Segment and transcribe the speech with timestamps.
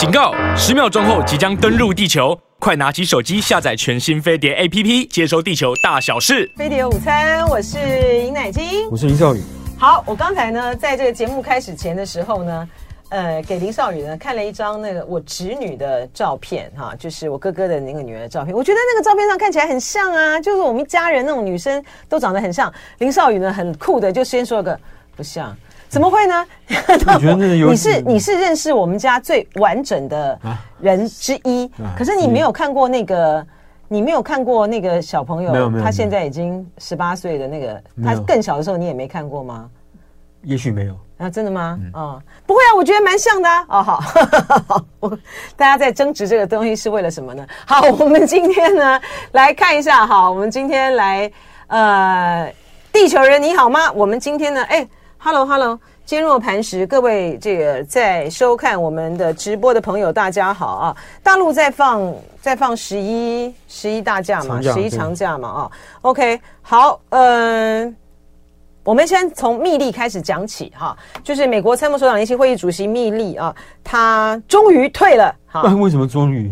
[0.00, 0.32] 警告！
[0.56, 6.50] 十秒钟后即将登陆地球，快拿起手机下载全新飞碟 APP，接收地球大小事。
[6.56, 7.76] 飞碟午餐，我是
[8.24, 9.42] 尹乃菁，我是林少宇。
[9.78, 12.68] 好，我刚才呢，在这个节目开始前的时候呢，
[13.10, 18.54] 呃，给林少宇呢看了一张那个我侄女的照片，哈，就是我哥哥的那个女儿的照片。
[18.54, 22.72] 我觉得那个照片上看起来很像啊，就是我们一家人那种女生都长得很像。
[23.00, 24.80] 林少宇呢，很酷的就先说个
[25.14, 25.54] 不像。
[25.90, 26.46] 怎么会呢？
[27.68, 30.38] 你是你是认识我们家最完整的
[30.80, 33.44] 人之一，啊、可是你没有看过那个，
[33.88, 35.52] 你没有看过那个小朋友，
[35.82, 39.68] 他现在已经十八岁的那个，他更小的时候你也没看过吗？
[40.42, 41.76] 也许没有啊，真的吗？
[41.82, 43.66] 嗯、哦，不会啊，我觉得蛮像的啊。
[43.68, 44.00] 哦，好，
[44.68, 45.08] 好，我
[45.56, 47.44] 大家在争执这个东西是为了什么呢？
[47.66, 49.00] 好，我们今天呢
[49.32, 51.30] 来看一下，好，我们今天来
[51.66, 52.54] 呃，
[52.92, 53.90] 地球人你好吗？
[53.92, 54.86] 我们今天呢，哎。
[55.22, 60.96] Hello，Hello，坚若磐石，各位这个在收看我们的直播的朋友，大家好啊！
[61.22, 65.70] 大陆在放在放十一十一大假嘛，十一长假嘛啊。
[66.00, 67.94] OK，好，嗯，
[68.82, 75.36] 我们先从密利开始讲起哈，就是美国参谋首长联席会议主席密利啊，他终于退了。
[75.44, 76.50] 好，为什么终于？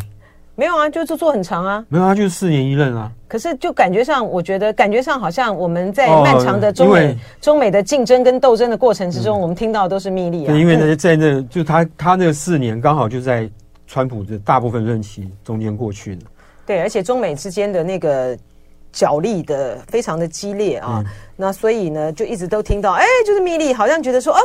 [0.59, 1.85] 没有啊，就做做很长啊。
[1.89, 3.09] 没有啊，就是四年一任啊。
[3.29, 10.49] 可是就感觉上，我觉得感觉上好像我们在漫长的中美、哦、中美的竞争跟斗争的过程之中，嗯、我们听到的都是密利啊。
[10.49, 13.49] 对，因为呢，在那就他他那四年刚好就在
[13.87, 16.23] 川普的大部分任期中间过去的。
[16.67, 18.37] 对，而且中美之间的那个
[18.91, 21.05] 角力的非常的激烈啊。
[21.07, 24.41] 嗯、那所以呢，就一直都听到，哎，就是密利好像觉得说，哦，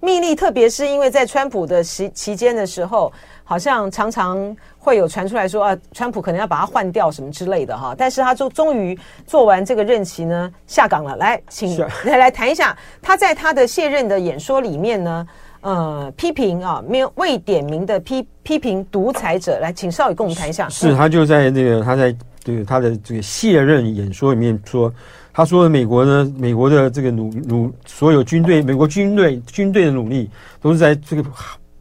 [0.00, 3.12] 密利，特别是因为在川普的时期间的时候。
[3.44, 11.16] 好像常常会有传出来说啊，川普可能要把他换掉什么之类的哈，但是他就终于做完这个任期呢，下岗了。
[11.16, 15.26] 来，请来来谈一下他在他的卸任的演说里面呢，
[15.60, 19.58] 呃，批评啊，没有未点名的批批评独裁者。
[19.60, 20.68] 来，请少宇跟我们谈一下。
[20.68, 24.92] 是他就在那个他在这个他的这个卸任演说里面说，
[25.32, 31.24] 他说美国呢，美国的这个努努所有军队，美国军队军队的努力都是在这个。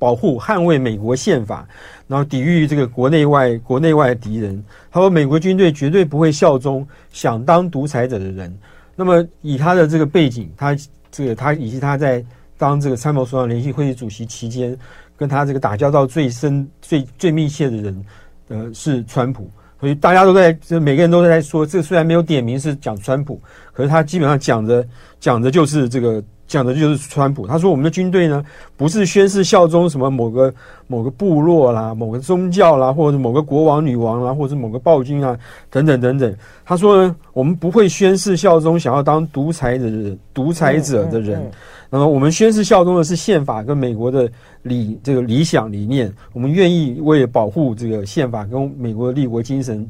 [0.01, 1.63] 保护、捍卫美国宪法，
[2.07, 4.65] 然后抵御这个国内外、国内外敌人。
[4.89, 8.51] 他说，美国军队绝对不会效忠想当独裁者的人。
[8.95, 10.75] 那么，以他的这个背景，他
[11.11, 12.25] 这个他以及他在
[12.57, 14.75] 当这个参谋首长联席会议主席期间，
[15.15, 18.05] 跟他这个打交道最深、最最密切的人，
[18.47, 19.47] 呃，是川普。
[19.79, 23.39] 所以大家都在，就每个人都在说，这虽然没有点名是讲川普，
[23.71, 24.87] 可是他基本上讲的
[25.19, 26.23] 讲的就是这个。
[26.51, 28.43] 讲的就是川普，他说我们的军队呢，
[28.75, 30.53] 不是宣誓效忠什么某个
[30.85, 35.39] 某个部落啦、某个宗教啦，或者某个国王、女王啦，或者是某个暴君啊，
[35.69, 36.35] 等等等等。
[36.65, 41.41] 他说呢，我们不会宣誓效忠想要当独裁的人、独裁者的人。
[41.89, 44.29] 那么我们宣誓效忠的是宪法跟美国的
[44.61, 49.89] 理这个理想理念，我们愿意为了保护这个宪法跟美国的立国精神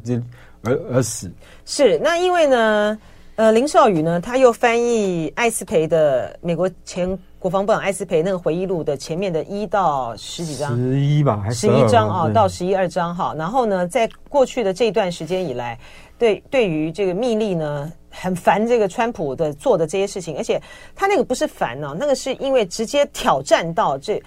[0.64, 1.32] 而而死。
[1.66, 2.96] 是，那因为呢。
[3.38, 13.34] 呃，林少宇呢，他又翻译艾斯培的美国前国防部长艾斯培那个回忆录的前面的一到十几章，十一吧，还是十一章啊，到十一二章哈。
[13.38, 15.80] 然后呢，在过去的这一段时间以来，
[16.19, 20.62] 对对于这个密利呢，很烦这个川普的做的这些事情，而且
[20.94, 24.22] 他那个不是烦呢、啊，那个是因为直接挑战到这，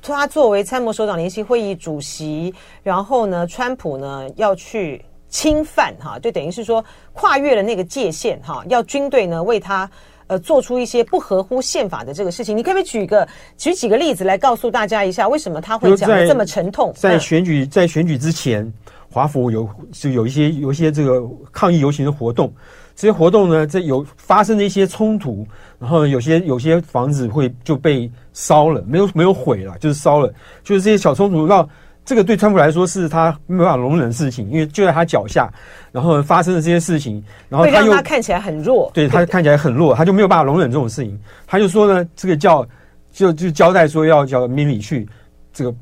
[0.00, 2.54] 他作为参谋首长联席会议主席，
[2.84, 5.02] 然后呢，川普呢要去。
[5.30, 9.88] 侵犯哈，就等于是说跨越了那个界限哈，要军队呢为他
[10.26, 12.56] 呃做出一些不合乎宪法的这个事情。
[12.56, 13.26] 你可不可以举个
[13.56, 16.92] 举几个例子来告诉大家一下，为什么他会讲得这么沉痛？
[16.96, 18.70] 在，在选举在选举之前，
[19.08, 22.52] 华府有就有一些有一些这个抗议游行的活动，
[22.96, 25.46] 这些活动呢，这有发生了一些冲突，
[25.78, 30.32] 然后有些有些房子会就被烧了，没有没有毁了，就是烧了，
[30.64, 31.68] 就是这些小冲突让。
[32.04, 35.48] 这个对川普来说是他没办法容忍的事情，因为就在他脚下，
[35.92, 41.16] 然后发生了这些事情，然后他又他看起来很弱，对他看起来很弱，他就没有办法容忍这种事情，
[41.46, 42.66] 他就说呢，这个叫
[43.12, 45.08] 就就交代说要叫米里去
[45.52, 45.72] 这个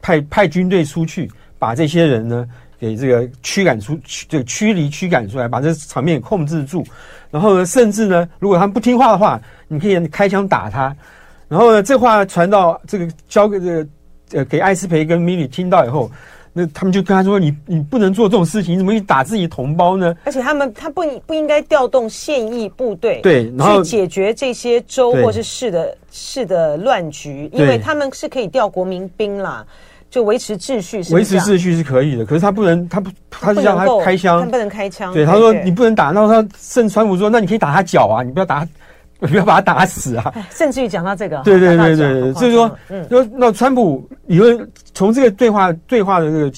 [0.00, 1.28] 派派军队出去，
[1.58, 2.46] 把这些人呢
[2.78, 6.84] 给这个驱赶出驱这个驱离驱赶出来，把这场面控制住，
[7.32, 10.94] 然后呢，甚至呢，如果他们不听话的话，你可以开枪打他，
[11.48, 13.88] 然后呢，这话传到这个交给这个。
[14.34, 16.10] 呃，给艾斯培跟密利听到以后，
[16.52, 29.64] 那他们就跟他说：“你你不能做这种事情，你怎么去打自己同胞呢？”而且他们他不不应该调动现役部队对，然后去解决这些州或是市的市的乱局，因为他们是可以调国民兵啦，
[30.10, 31.14] 就维持秩序是。
[31.14, 35.12] 维持秩序是可以的，可是他不能，他不，他是让他开枪，他不能开枪。
[35.12, 38.68] 对，他说你不能打，然后他甚至川普说：“那你可以打他脚啊，你不要打他。”
[39.28, 40.32] 不要把他打死啊！
[40.50, 46.52] 甚至于讲到这个，对对对对对，所以说，嗯，说那川普理论从这个对话对话的这个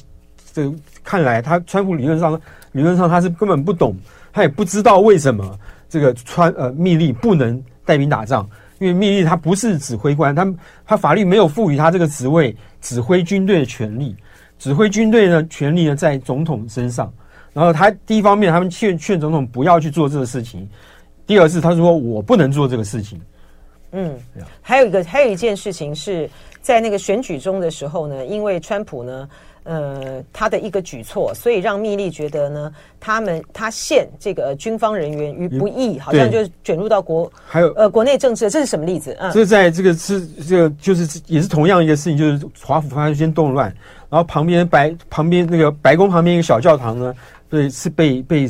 [0.52, 0.74] 这个
[1.04, 2.40] 看来，他川普理论上
[2.72, 3.96] 理论上他是根本不懂，
[4.32, 5.58] 他也不知道为什么
[5.88, 8.48] 这个川呃密利不能带兵打仗，
[8.78, 10.46] 因为密利他不是指挥官，他
[10.84, 14.14] 他法律没有赋予他这个职位指挥军队的权利，
[14.58, 17.12] 指挥军队的权利呢在总统身上。
[17.52, 20.60] 然后他第一方面，他们劝劝总统不要去做这个事情；
[21.26, 23.20] 第二是他说我不能做这个事情。
[23.92, 24.14] 嗯，
[24.60, 26.28] 还有一个还有一件事情是
[26.60, 29.28] 在那个选举中的时候呢，因为川普呢，
[29.62, 39.16] 呃，他的一个举措，所以让密利觉得呢，他们他陷这个军方人员于不义，好像就卷入到国还有呃国内政治，这是什么例子？
[39.18, 43.68] 嗯，这在这个是这个就是也是同样一个事情，就是华府发生一些动乱，
[44.10, 47.14] 然后旁边白旁边那个白宫旁边一个小教堂呢。
[47.48, 48.48] 对，是被被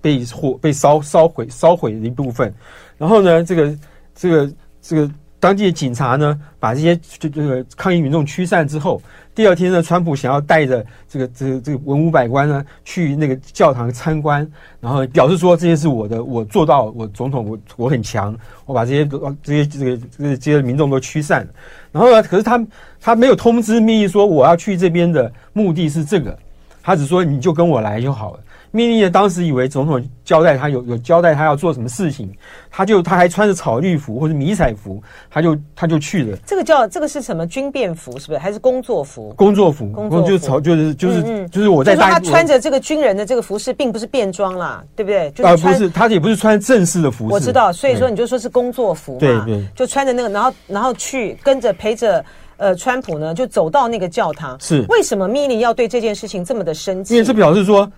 [0.00, 2.52] 被火被烧烧毁烧毁的一部分。
[2.96, 3.78] 然后呢，这个
[4.14, 5.10] 这个这个
[5.40, 9.02] 当地的警察呢，把这些这这个抗议民众驱散之后，
[9.34, 14.48] 第二天呢，川普想要带着这个这个这个文武百官呢去那个教堂参观，
[14.80, 18.36] 然后表示说这些是我的，我做到，我总统我我很强，
[18.66, 19.04] 我把这些
[19.42, 21.44] 这些这个这些民众都驱散。
[21.90, 22.64] 然后呢，可是他
[23.00, 26.38] 他没有通知密利说我要去这边的目的是这个。
[26.82, 28.40] 他只说你就跟我来就好了。
[28.74, 32.32] 密利呢，当时以为总统交代他有有交代他要做什么事情，
[32.70, 36.38] 他就他还穿着草绿服或者迷彩服，他就他就去了。
[36.46, 38.38] 这个叫这个是什么军便服是不是？
[38.38, 39.30] 还是工作服？
[39.36, 45.28] 工作服，工作服就是草就是就是、嗯嗯、就是我在他穿着这个军人的这个服饰，并不是便装啦，对不对？
[45.44, 47.34] 啊、呃，不是，他也不是穿正式的服饰。
[47.34, 52.24] 我知道，所以说你就说是工作服嘛，对对，就穿着那个，然后然后去跟着陪着。
[52.62, 57.14] 呃，川普呢就走到那个教堂，是为什么米利要对这件事情这么的生气？
[57.14, 57.90] 因为这表示说，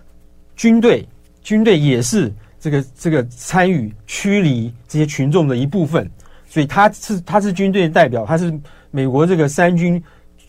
[0.55, 1.07] 军队
[1.43, 6.09] 军队也是这个这个参与驱离这些群众的一部分，
[6.49, 8.51] 所以他是他是军队的代表，他是
[8.89, 10.03] 美国这个三军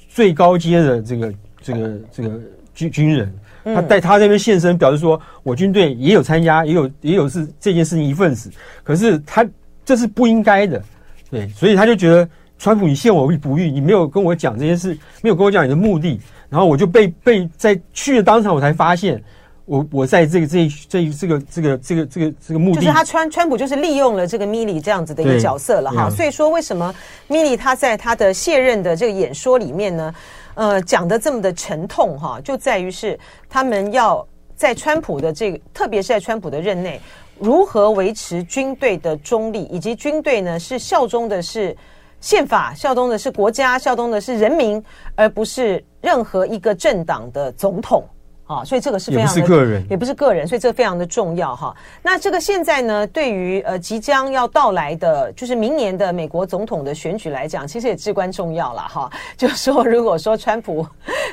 [0.08, 2.40] 最高阶的这个这个这个
[2.74, 3.30] 军军人，
[3.64, 8.50] 他在他这边现身，表示说我军队也有参加，也有也有是这件事情一份子，
[8.82, 9.46] 可是他
[9.84, 10.82] 这是不应该的，
[11.30, 12.26] 对，所以他就觉得。
[12.58, 16.18] 川普，你陷我于不义，你没有跟我讲这件事，没有跟我讲你的目的，
[16.48, 19.22] 然后我就被被在去了当场，我才发现
[19.66, 26.94] 我，我我在这个这这这个这个这个这个这个目的，就是他川川普就是利用了这个米利这样子的一个角色了哈，所以说为什么
[27.28, 30.14] 米利他在他的卸任的这个演说里面呢，
[30.54, 33.18] 呃，讲的这么的沉痛哈，就在于是
[33.50, 36.98] 他们要在川普的这个，特别是在川普的任内，
[37.38, 41.76] 如何维持军队的中立，以及军队呢是效忠的是。
[42.20, 44.82] 宪法效忠的是国家，效忠的是人民，
[45.14, 48.04] 而不是任何一个政党的总统
[48.46, 51.74] 啊，所以这个是非常的，也不是个人，也不是个人，所以这个非常的重要哈。
[52.02, 59.10] 那这个现在呢，对于呃即将要到来的，就是明年的美国总统的选举来讲，其实也至关重要了哈。
[59.36, 60.86] 就是说，如果说川普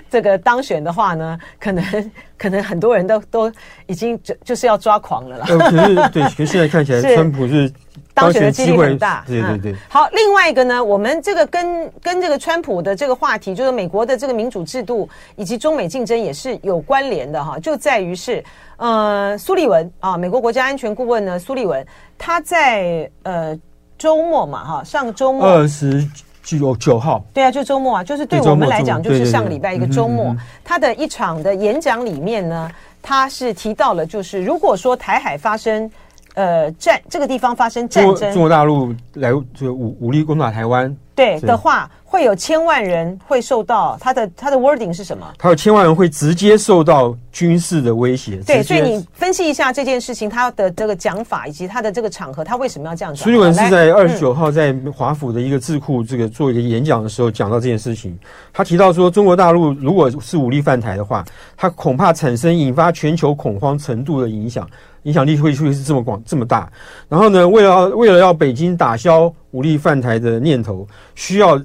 [0.09, 3.51] 这个当选的话呢，可能 可能很多人都都
[3.87, 5.45] 已经就就是要抓狂了啦。
[5.49, 7.71] 呃，可是对， 可是现在看起来，川普是。
[8.13, 9.77] 当选的几率很大，对对对、嗯。
[9.89, 18.43] 好，另外一个呢，我们这个跟跟这个川普的这个话题，就是美国的这个民主制度以及中美竞争也是有关联的哈，就在于是
[18.77, 21.83] 呃苏利文啊，美国国家安全顾问呢苏利文，
[22.15, 23.57] 他在呃
[23.97, 26.07] 周末嘛哈，上周末二十
[26.43, 32.69] 九九号，对啊，就周末啊，就是对我们来讲就是上个礼拜一个周末，他的一场的演讲里面呢，
[33.01, 35.89] 他是提到了，就是如果说台海发生。
[36.35, 45.31] 呃，战这个地方发生战争，中国大陆来这个武武力攻打台湾，对的话，会有千万人会受到他的他的 wording 是什么？
[45.37, 48.37] 他有千万人会直接受到军事的威胁。
[48.47, 53.23] 对，所以你分析一下这件事情，他的这个讲法以及他的这个场合，他为什么要这样讲？
[53.23, 58.17] 苏立文是在二十九号在华府的一个智库这个做一个演讲的时候讲到这件事情。
[58.51, 61.23] 他提到说，中国大陆如果是武力犯台的话，
[61.55, 64.67] 他恐怕产生引发全球恐慌程度的影响。
[65.03, 66.71] 影响力会会是这么广这么大，
[67.07, 71.61] 然后呢，为了为了要北京打消武力犯台的念头，需要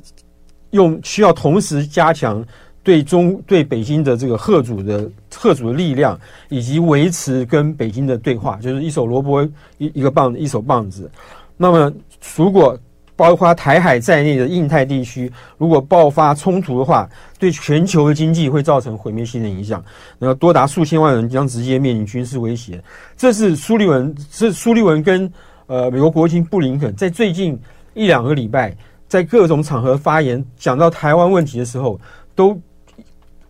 [0.70, 2.44] 用需要同时加强
[2.82, 6.18] 对中对北京的这个贺主的贺主的力量，
[6.48, 9.42] 以及维持跟北京的对话，就是一手萝卜
[9.78, 11.10] 一一个棒子，一手棒子。
[11.56, 11.92] 那么
[12.36, 12.78] 如果
[13.18, 19.84] 包括台海在内的印太地区，如果爆发冲突的话，对全球的经济会造成毁灭性的影响，
[20.20, 22.80] 然后多达数千万人将直接面临军事威胁。
[23.16, 25.28] 这是苏利文，是苏利文跟
[25.66, 27.60] 呃美国国务卿布林肯在最近
[27.94, 28.72] 一两个礼拜
[29.08, 32.00] 在各种场合发言，讲到台湾问题的时候，
[32.36, 32.56] 都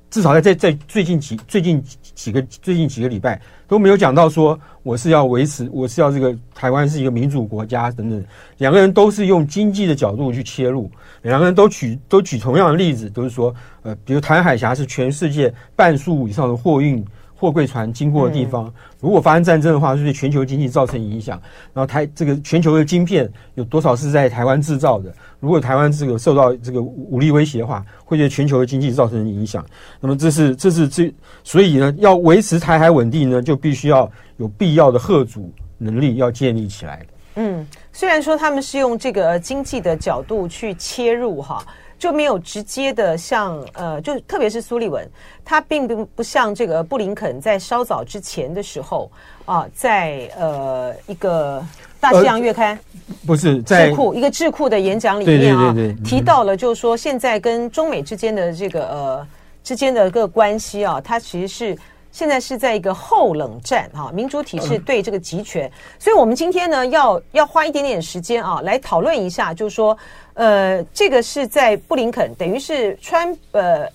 [0.08, 1.84] 至少在在在最近几最近
[2.18, 8.24] 几个最近几个礼拜都没有讲到说我是要维持，我是要这个台湾是一个民主国家等等。
[8.56, 10.90] 两个人都是用经济的角度去切入，
[11.22, 17.04] 两个人都举都举同样的例子，都是说，呃，比如台湾海峡是全世界半数以上的货运。
[17.40, 21.40] 货柜船经过的地方，如果发生战争的话，就对全球经济造成影响。
[21.72, 25.14] 然后台这个全球的晶片有多少是在台湾制造的？
[25.38, 29.64] 如果台湾这个受到这个武力威胁的话，会对全球的经济造成影响。
[30.00, 31.14] 那么这是这是这，
[31.44, 37.06] 所以呢，要维持台海稳定呢，就必须要有必要的吓阻能力要建立起来。
[37.36, 41.64] 嗯，虽然说他们是用这个经济的角度去切入哈。
[41.98, 45.06] 就没有直接的像呃，就特别是苏利文，
[45.44, 49.10] 他并不不像这个布林肯在稍早之前的时候
[49.44, 51.62] 啊，在呃一个
[51.98, 52.78] 大西洋月刊、
[53.08, 55.74] 呃、不是在智库一个智库的演讲里面啊，
[56.04, 59.26] 提到了就是说现在跟中美之间的这个呃
[59.64, 61.78] 之间的一个关系啊，它其实是。
[62.10, 69.96] 现在是在一个后冷战哈，民主体制对这个集权，所以我们今天呢要要花一点点时间啊来讨论一下，就是说，
[70.34, 73.86] 呃，这个是在布林肯等于是川呃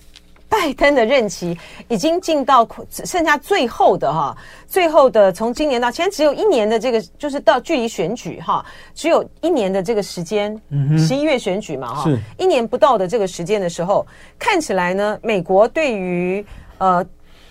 [0.48, 2.66] 拜登的任期已经进到
[3.04, 4.34] 剩下最后的哈，
[4.66, 10.58] 最后的从今年到现在只有一年的这个就是到距离选举哈，只有一年的这个时间，
[10.96, 14.06] 十一月选举嘛哈，一年不到的这个时间的时候，
[14.38, 16.46] 看起来呢，美国对于
[16.78, 17.04] 呃。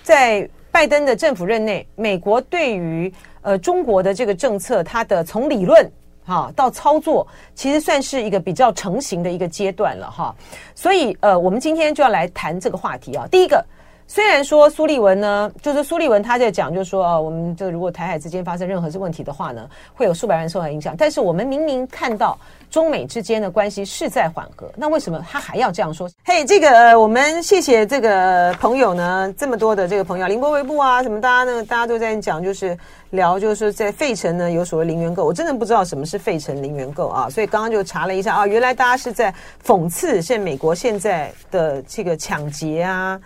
[0.03, 5.91] 在拜登的政府任内，美国对于呃中国的这个政策，它的从理论
[6.25, 10.35] 哈到操作，其实算是一个比较成型的一个阶段了哈。
[10.75, 13.25] 所以呃，我们今天就要来谈这个话题啊。
[13.31, 13.65] 第一个。
[14.07, 20.95] 虽然说苏利文呢，就是苏利文他在讲，就是说啊，我们这如果台海之间发生任何问题的话呢，会有数百万受到影响。
[20.97, 22.37] 但是我们明明看到
[22.69, 26.07] 中美之间的关系是在缓和，那为什么他还要这样说？
[26.25, 32.77] 嘿，这个，我们谢谢这个朋友呢，这么多的这个朋友，凌波微步啊，什么大家呢，大家都在讲，就是
[33.11, 39.33] 聊，就是在费城呢有所谓零元购，我真的不知道什么是费城零元购啊，所以刚刚就查了一下啊，原来大家是在
[39.65, 43.19] 讽刺现美国现在的这个抢劫啊。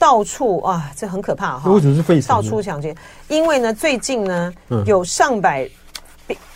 [0.00, 1.70] 到处啊，这很可怕哈！
[1.70, 2.28] 为什么是费城？
[2.34, 2.96] 到处抢劫，
[3.28, 5.68] 因为呢，最近呢，嗯、有上百，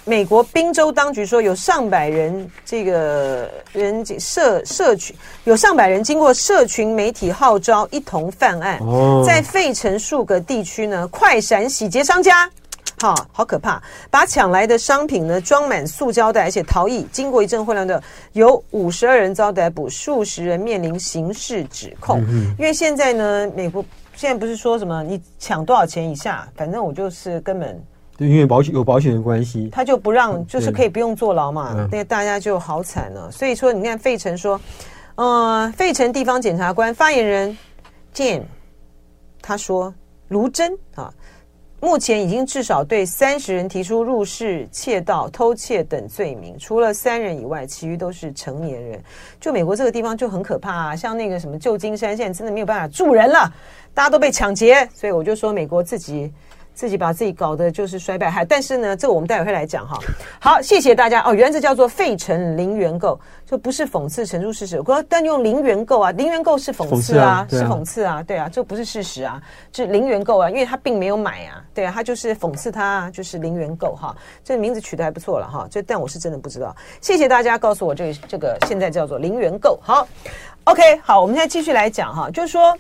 [0.07, 12.51] 美国宾州当局说有上百人，这个人社社群有上百人经过社群媒体号召，一同犯案，哦、在费城数个地区呢，快闪洗劫商家。
[13.05, 13.83] 好，好可怕！
[14.11, 17.07] 把抢来的商品呢装满塑胶袋，而且逃逸。
[17.13, 22.25] 经过一阵混乱的，有五十二人遭逮捕，数十人面临刑事指控。
[22.27, 23.85] 嗯、因为现在呢，美国
[24.15, 27.79] 现在不是说什么你抢多少钱以下，反正我就是根本
[28.17, 31.87] 对，因为保险有保险的关系，他就不让，就是可以不用坐牢嘛。
[31.93, 33.31] 那、嗯、大家就好惨了。
[33.31, 34.59] 所以说，你看费城说，
[35.17, 37.55] 呃，费城地方检察官发言人
[38.15, 38.45] Jim
[39.43, 39.93] 他说，
[40.29, 41.13] 卢真啊。
[41.85, 48.99] 目前已经至少对三十人提出入室窃盗、偷窃等罪名，除了三人以外，其余都是成年人。
[49.39, 53.53] 就美国这个地方就很可怕啊，像那个什么旧金山，现在真的没有办法住人了，
[53.93, 56.33] 大家都被抢劫，所以我就说美国自己。
[56.75, 59.97] 自己把自己搞得就是衰败，还但是呢，这个我们待会会来讲哈。
[60.41, 61.33] 好，谢谢大家哦。
[61.33, 64.79] 原则叫做费城零元购，就不是讽刺陈述事实。
[64.81, 69.41] 我说但用零元购啊，零元购是讽刺啊，是讽刺啊，对啊，这不是事实啊，
[69.73, 74.15] 是零元购啊，因为他并没有买啊，对啊，他就是讽刺他啊，就是零元购哈。
[74.43, 76.75] 这名字取得还不错了哈，这但我是真的不知道。
[77.01, 79.79] 谢谢大家告诉我这个这个现在叫做零元购。
[79.81, 80.07] 好
[80.65, 82.77] ，OK，好，我们现在继续来讲哈，就是说。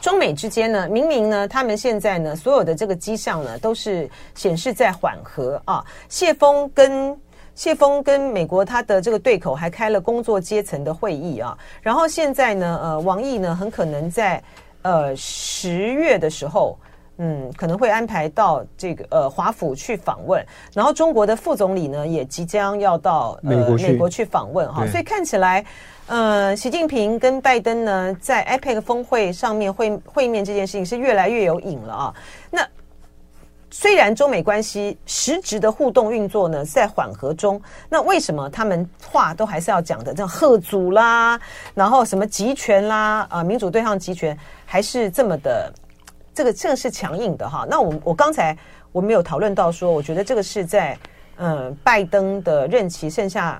[0.00, 5.84] 中美之间呢，明明呢，他们现在呢，所有的这个迹象呢，都是显示在缓和啊。
[6.08, 7.16] 谢峰跟
[7.54, 11.56] 谢峰跟美国他的这个对口还开了工作阶层的会议啊。
[11.82, 14.42] 然后现在呢，呃，王毅呢，很可能在
[14.82, 16.76] 呃十月的时候，
[17.18, 20.44] 嗯，可能会安排到这个呃华府去访问。
[20.72, 24.84] 然后中国的副总理呢，也即将要到、呃、美国美国去访问哈。
[24.88, 25.64] 所以看起来。
[26.12, 32.14] 呃，习近平跟拜登呢，在 APEC 峰会上面会会面这件事情是越来越有瘾了啊。
[32.50, 32.60] 那
[33.70, 41.40] 虽然中美关系实质的互动运作呢在缓和中，那为什么他们话都还是要讲的，这样吓阻啦，
[41.72, 45.72] 然后什么集权啦，啊，民主对抗集权，还是这么的，
[46.34, 47.66] 这个这个是强硬的哈。
[47.66, 48.54] 那我我刚才
[48.92, 50.94] 我没有讨论到说，我觉得这个是在
[51.36, 53.58] 嗯、呃，拜登的任期剩下。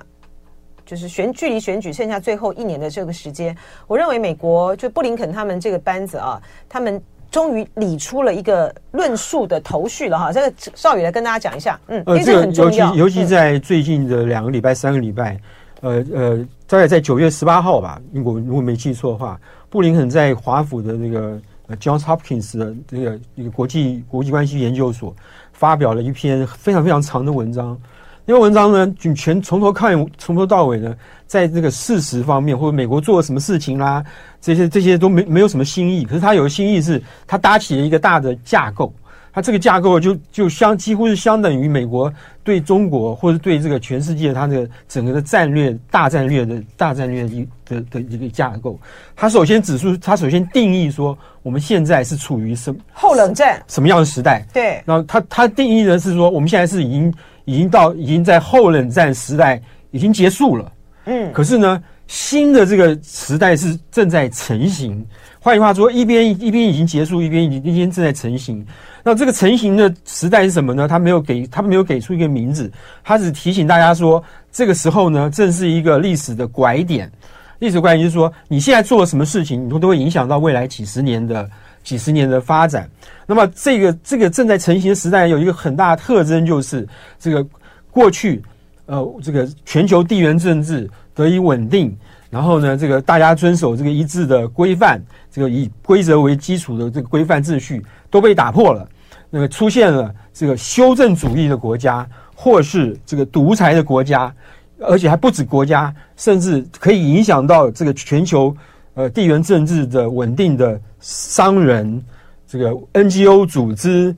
[0.85, 3.55] 就是选距离选举剩下最后一年的这个时间，
[3.87, 10.31] 我认为美国就布林肯他们这个班子啊，他们终于理出了一个论述的头绪了哈。
[10.31, 15.39] 这个少宇来跟大家讲一下，嗯，呃，这个尤其尤其在最近的两个礼拜、三个礼拜，
[15.81, 21.41] 呃呃，大概在九月十八号吧，如果如果没记错的话，布林肯在华府的那个
[21.79, 25.15] Johns Hopkins 的这个一个国际国际关系研究所
[25.53, 27.79] 发表了一篇非常非常长的文章。
[28.25, 30.95] 那篇文章呢，就全从头看，从头到尾呢，
[31.27, 34.03] 在这个事实方面，或者美国做了什么事情啦，
[34.39, 36.05] 这些这些都没没有什么新意。
[36.05, 38.93] 可是他有新意是，他搭起了一个大的架构。
[39.35, 42.13] 他这个架构就就相几乎是相等于美国
[42.43, 48.79] 对中国或者对这个全世界它的整个的战略大战略的大战略一的的一个架构。
[49.15, 54.45] 他首先指出，他首先定义说，我们现在是处于什后冷战什么样的时代？
[54.53, 54.79] 对。
[54.85, 57.11] 然后他他定义的是说，我们现在是已经
[57.45, 60.71] 已经到已经在后冷战时代已经结束了。
[61.05, 61.31] 嗯。
[61.33, 65.05] 可是呢，新的这个时代是正在成型。
[65.39, 68.65] 换句话说，一边一边已经结束，一边已经一边正在成型。
[69.03, 70.87] 那这个成型的时代是什么呢？
[70.87, 72.71] 他没有给，他没有给出一个名字，
[73.03, 74.23] 他只提醒大家说，
[74.53, 77.11] 这个时候呢，正是一个历史的拐点。
[77.59, 81.49] 历史拐点就是说，你现在做了什么事情，你都都会影响到未来几十年的
[81.83, 82.89] 几十年的发展。
[83.25, 86.87] 那么，这个这个正在成型的时代有一个很大的特征，就是
[87.19, 87.45] 这个
[87.91, 88.41] 过去，
[88.85, 91.95] 呃，这个全球地缘政治得以稳定。
[92.29, 94.99] 然后呢，这个大家遵守这个一致的规范，
[95.31, 98.89] 这个以规则为基础的这个规范秩序都被打破了。
[99.29, 104.33] 那个出现了这个修正主义的国家，或是这个独裁的国家，
[104.79, 108.55] 而且还不止国家，甚至可以影响到这个全球
[108.95, 112.03] 呃地缘政治的稳定的商人，
[112.47, 114.15] 这个 NGO 组织，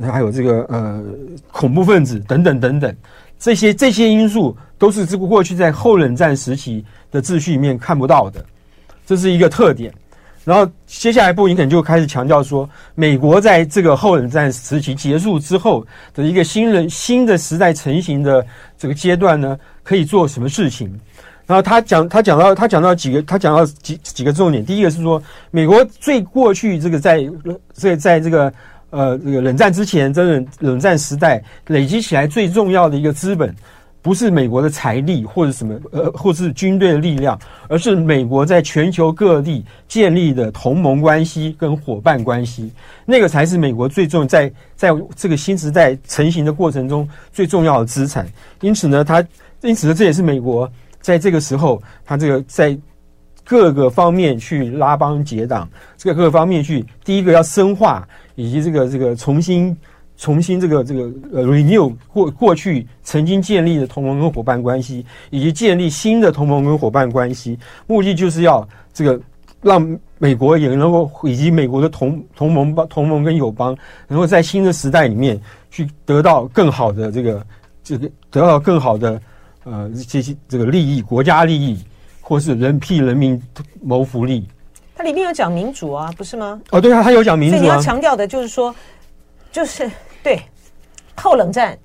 [0.00, 1.04] 还有这个呃
[1.52, 2.96] 恐怖分子等等等等，
[3.38, 6.84] 这些这些因素都是这个过去在后冷战时期。
[7.08, 8.44] 的秩序里面看不到的，
[9.06, 9.94] 这是一个特点。
[10.44, 18.44] 然后接下来布林肯就开始强调说，美国在这个后冷战时期结束之后的一个新人新的时代成型的
[18.76, 20.92] 这个阶段呢，可以做什么事情？
[21.46, 24.64] 然后他讲他讲到他讲到几个他讲到几几个重点。
[24.64, 27.24] 第一个是说，美国最过去这个在
[27.72, 28.52] 在在这个
[28.90, 33.54] 呃这个冷战之前，这冷冷战时代累积起来最重要的一个资本。
[34.02, 37.36] 不是美国的财力或者什么呃，或是军队的力量，
[37.68, 42.70] 而是美国在全球各地建立的同盟关系跟伙伴关系，
[43.04, 48.24] 那个才是美国最重在在这个新时代成型的过程中最重要的资产。
[48.60, 49.26] 因此呢，它
[49.62, 50.70] 因此呢，这也是美国
[51.06, 52.76] 在这个时候，他这个在
[53.44, 59.76] 各个方面去拉帮结党，这个各个方面去，第一个要深化，以及这个这个重新。
[60.18, 69.20] 重新这个这个呃 renew 过过去曾经建立的同盟跟伙伴关系，以及建立新的同盟跟伙伴关系，目的就是要这个
[69.60, 73.76] 让美国也能够以及美国的同同盟帮同盟跟友邦，
[74.08, 75.38] 能够在新的时代里面
[75.70, 77.46] 去得到更好的这个
[77.84, 79.20] 这个得到更好的
[79.66, 81.84] 呃这些这个利益，国家利益，
[82.22, 83.40] 或是人替人民
[83.82, 84.48] 谋福利。
[84.94, 86.58] 它里面有讲民主啊，不是吗？
[86.70, 87.58] 哦，对啊，它有讲民主啊。
[87.58, 88.74] 所以你要强调的就是说，
[89.52, 89.90] 就是。
[90.22, 90.42] 对，
[91.14, 91.78] 后冷战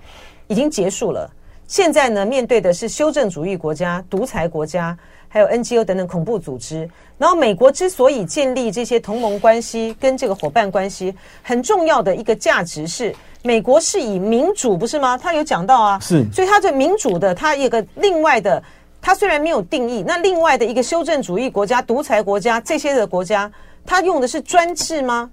[0.48, 1.30] 已经结束了。
[1.67, 4.98] 现在呢，面对的是修正主义国家、独裁国家，
[5.32, 6.88] 还有 NGO 等等恐怖组织。
[7.17, 15.17] 然后，美国之所以建立这些同盟关系跟这个伙伴关系，很重要的一个价值是，美国是以民主，不是吗？
[15.17, 16.26] 他有讲到啊，是。
[16.34, 18.62] 所以，他这民主的，他一个另外的，
[19.00, 23.52] 他虽然没有定义，那另外的一个修正主义国家、独裁国家这些的国家，
[23.86, 25.30] 他用的是专制吗？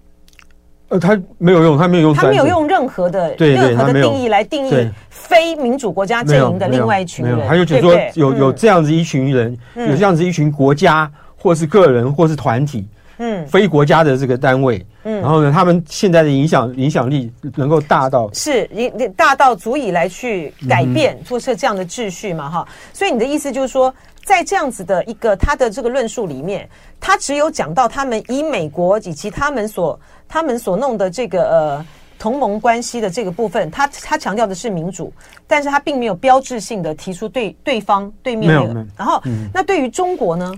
[0.88, 7.46] 呃，他没有用，他没有用，他没有用任何的任何的定义来定义非民主国家阵营的另外一群人。
[7.46, 12.86] 还有就是说，有有这样子一群人，有这样子一群国家，或是个人，或是团体，
[13.18, 18.66] 嗯，非国家的这个单位，嗯，然后呢，他们现在的影响影响力能够大到是
[19.14, 22.66] 大到足以来去改变，做出这样的秩序嘛，哈。
[22.94, 23.94] 所以你的意思就是说，
[24.28, 26.68] 在这样子的一个他的这个论述里面，
[27.00, 29.98] 他只有讲到他们以美国以及他们所。
[30.30, 31.86] 他们所弄的这个呃
[32.18, 35.10] 同盟关系的这个部分，他他强调的是民主，
[35.46, 38.86] 但是他并没有标志性的提出对对方对面的。
[38.94, 40.52] 然后，嗯、那对于中国呢？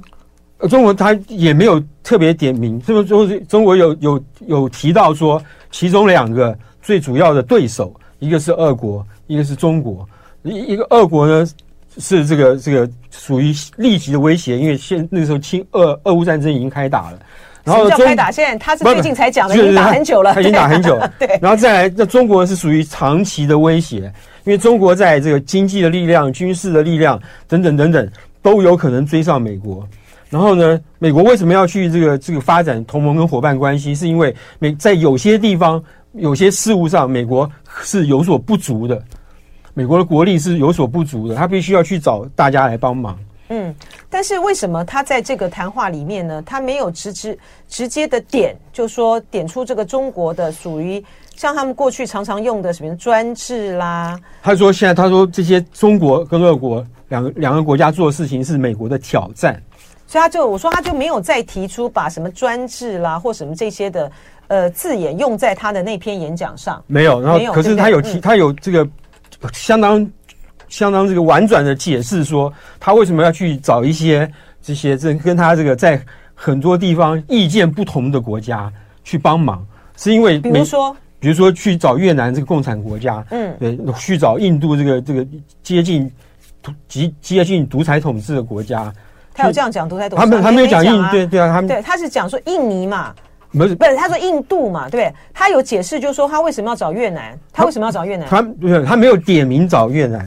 [0.59, 3.05] 呃，中国他也没有特别点名，是不是？
[3.05, 10.05] 中中国有有有提到说，其中两个最主要的对手，一个是俄国，一个是中国。
[10.43, 11.47] 一一个俄国呢
[12.01, 17.19] 是这个这个属于立即的威胁，因为现那个时候侵俄俄乌战争已经开打了。
[17.63, 21.13] 然后开打，现在他是最近才讲的，已经打很久了，他已经打很久了。
[21.21, 23.99] 对，然后再来，那中国是属于长期的威胁，
[24.45, 28.11] 因为中国在这个经济的力量、军事的力量等等等等，
[28.41, 29.87] 都有可能追上美国。
[30.31, 33.95] 然后呢，美国为什么要去这个这个发展同盟跟伙伴关系？
[33.95, 35.81] 是因为美在有些地方、
[36.15, 37.49] 有些事物上，美国
[37.83, 39.01] 是有所不足的。
[39.75, 43.19] 美国的国力是有所不足的，他必须要去找大家来帮忙。
[43.53, 43.75] 嗯，
[44.09, 46.41] 但是为什么他在这个谈话里面呢？
[46.47, 47.37] 他没有直直
[47.69, 51.05] 直接的点，就说点出这个中国的属于
[51.35, 54.17] 像他们过去常常用的什么专制啦。
[54.41, 59.61] 他说现在他说这些中国跟俄国两个两个国家做的事情是美国的挑战，
[60.07, 64.13] 所以他就我说他就没有再提出把什么专制啦或什么这些的
[64.47, 66.81] 呃字眼用在他的那篇演讲上。
[66.87, 68.87] 没有，然后可是他有提，他有这个
[69.53, 70.11] 相当。
[70.69, 76.01] 相当这个婉转的解释说，他为什么要去找一些这些这跟他这个在
[76.33, 78.73] 很多地方意见不同的国家
[79.03, 85.27] 去帮忙，是因为比如说，比如说去找越南这个共产国家，嗯，对，去找印度这个这个
[85.61, 86.09] 接近
[86.87, 88.95] 极接近独裁统治的国家。
[89.35, 93.13] 他有这样讲独裁统治，他们他没有讲印，对对啊，他们对他是讲说印尼嘛，
[93.53, 98.29] 不是不是，他说印度嘛，对，他有解释，就是说他为什么要找越南，他为什么要找越南？
[98.29, 100.27] 他不是他没有点名找越南。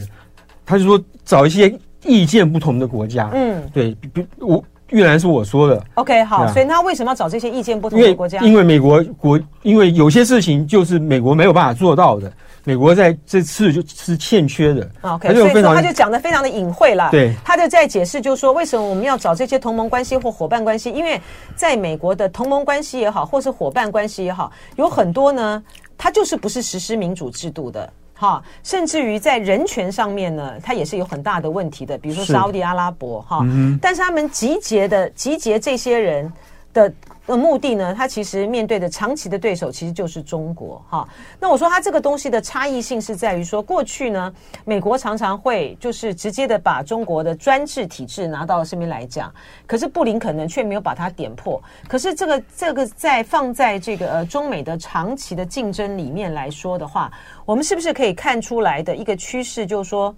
[0.65, 8.39] 他就说找一些意见不同的国家，嗯，对，比我越南是我说的，OK，好，所以他为什么要找这些意见不同的国家？
[8.41, 12.31] 因为美国国，因为有些事情就是美国没有办法做到的，
[12.63, 20.91] 美国在这次就是欠缺的，OK，所以说他就讲的非常的隐晦了，对，他就在解释，就是说为什么我们要找这些同盟关系或伙伴关系？
[20.91, 21.19] 因为
[21.55, 25.63] 在美国的同盟关系也好，或是伙伴关系也好，有很多呢，
[25.97, 27.91] 它就是不是实施民主制度的。
[28.13, 31.97] 哈，甚至于在人权上面呢，它也是有很大的问题的。
[31.97, 36.31] 比如说沙乌地阿拉伯，哈，嗯、但是他们集结的集结这些人
[36.73, 36.93] 的
[37.25, 41.07] 的目的呢，他其实面对的长期的对手其实就是中国哈。
[41.39, 44.33] 那我说他这个东西的差异性是在于说，过去呢，
[44.65, 49.33] 美国常常会就是直接的把中国的专制体制拿到身边来讲，
[49.65, 51.61] 可是布林肯呢却没有把它点破。
[51.87, 57.11] 可是这个这个在放在这个呃中美的长期的竞争里面来说的话，
[57.45, 60.13] 我们是不是可以看出来的一个趋势，就是说，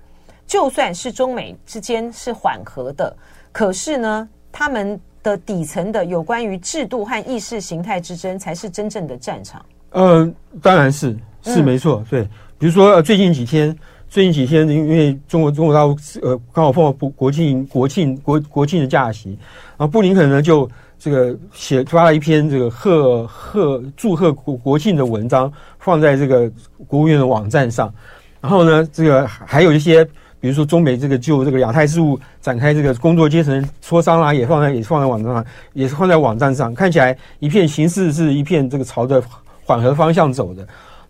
[0.47, 3.15] 就算是中美之间是缓和的，
[3.51, 4.99] 可是呢，他们。
[5.25, 9.65] 的底层的有关于制度和意识形态之争，才是真正的战场。
[9.89, 12.29] 呃，当然是是没错，嗯、对。
[12.59, 13.75] 比如说，呃，最近几天，
[14.07, 19.29] 最近几天，因为中国中国大陆呃刚好碰到国庆国庆国国庆的假期，
[19.75, 26.51] 然后布林肯呢就这个写发了一篇这个贺贺祝贺国国庆的文章，放在这个
[26.85, 27.91] 国务院的网站上。
[28.39, 30.07] 然后呢，这个还有一些。
[30.45, 39.19] 比如说，中美这个就这个亚太事务展开这个工作阶层磋商啦，也放在也放在网站上，也是放在网站上，看起来一片形势是一片这个朝着
[39.63, 40.63] 缓和方向走的。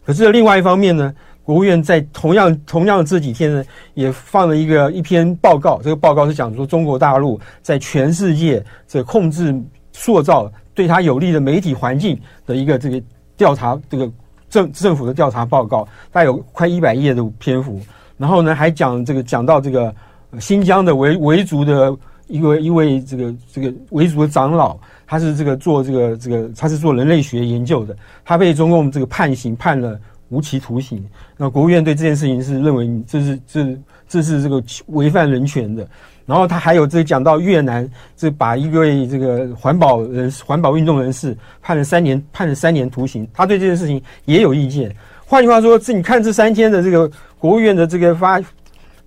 [0.06, 9.54] 可是另外一方面呢，国务院在同样同样这几天呢，也放了一个一篇报告，这个报告是讲说中国大陆在全世界这控制
[9.92, 13.04] 塑造对他有利的媒体环境的一个这个
[13.36, 14.10] 调查，这个
[14.50, 17.82] 政政府的调查报告，大概有快一百页的篇幅。
[18.18, 19.94] 然后呢，还讲这个讲到这个
[20.40, 21.96] 新疆的维维族的
[22.28, 30.00] 一位一位这个这个维族的长老，他是这个做这个这个他是做人类学研究的，他被中共这个判刑判了
[30.30, 31.04] 无期徒刑。
[31.38, 35.88] 那国务院对这件事情是认为这是这这是这个违反人权的。
[36.26, 44.96] 然后他还有这讲到越南，这把一位这个环保人环保运动人士判了三年判了三年徒刑，他对这件事情也有意见。
[45.26, 48.40] 换句话说，这你看这三天的这个国务院的这个发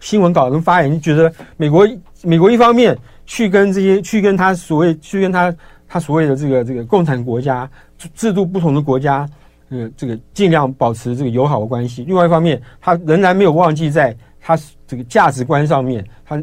[0.01, 1.89] 新闻稿跟发言，你觉得美国
[2.23, 5.55] 美国一方面去跟这些去跟他所谓去跟他
[5.87, 7.69] 他所谓的这个这个共产国家
[8.15, 9.29] 制度不同的国家，
[9.71, 12.05] 呃，这个尽量保持这个友好的关系。
[12.05, 16.43] 另外一方面，他仍然没有忘记在他这个价值观上面，他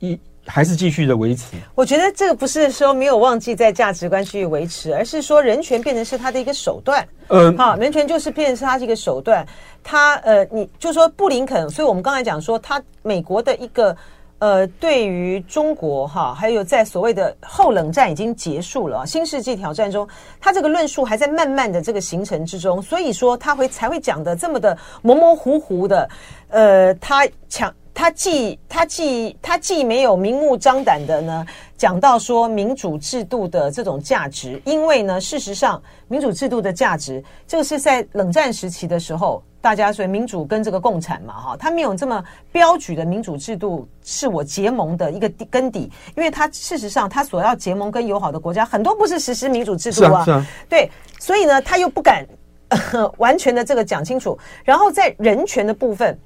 [0.00, 0.18] 一。
[0.48, 1.44] 还是继续的维持。
[1.74, 7.06] 我觉得这个不是说没有忘记在价值观继续维持，而是说人权变成是他的一个手段。
[7.28, 9.46] 嗯，好，人权就是变成是他这个手段。
[9.84, 13.96] 他呃，你就说布林肯，所以我们刚才讲说，他美国的一个
[14.38, 20.08] 呃，对于中国哈，还有在所谓的后冷战已经结束了，新世纪挑战中，
[20.40, 26.08] 他这个论述还在慢慢的这个形成之中，所以说他会才会讲的这么的模模糊糊的。
[26.48, 27.72] 呃，他抢。
[27.98, 31.44] 他既他既他既没有明目张胆的呢
[31.76, 50.24] 讲到说民主制度的这种价值，因为呢，事实上民主制度的价值，这个是在冷战时期的时候，大家所以民主跟这个共产嘛，哈，他没有这么标举的民主制度是我结盟的一个根底，因为他事实上他所要结盟跟友好的国家很多不是实施民主制度啊，
[50.68, 52.24] 对，所以呢，他又不敢
[53.18, 56.16] 完全的这个讲清楚，然后在人权的部分。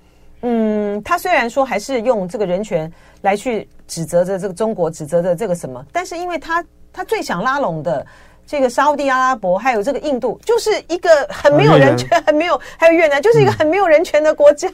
[0.42, 8.05] 嗯，他虽然说还是用这个人权来去指责着这个中国，指责着这个什么，但是因为他他最想拉拢的
[8.44, 14.68] 这个沙乌地阿拉伯，还有这个印度，就是一个很没有人权，很没有，还有越南，就是一个很没有人权的国家。